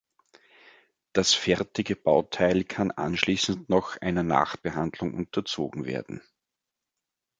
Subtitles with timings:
[1.13, 6.23] Das fertige Bauteil kann anschließend noch einer Nachbehandlung unterzogen werden.